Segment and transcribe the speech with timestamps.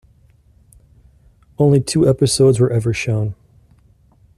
[1.59, 3.35] Only two episodes were ever shown.